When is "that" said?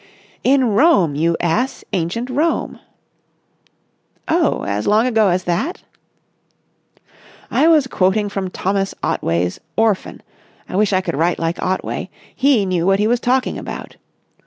5.43-5.83